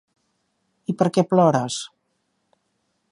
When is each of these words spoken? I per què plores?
I 0.93 0.95
per 1.01 1.09
què 1.17 1.25
plores? 1.33 1.77